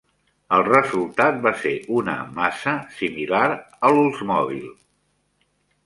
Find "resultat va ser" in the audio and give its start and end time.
0.67-1.75